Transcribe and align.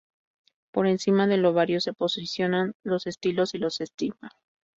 Por 0.71 0.87
encima 0.87 1.27
del 1.27 1.45
ovario 1.45 1.79
se 1.79 1.93
posicionan 1.93 2.73
los 2.81 3.05
estilos 3.05 3.53
y 3.53 3.59
los 3.59 3.81
estigmas. 3.81 4.31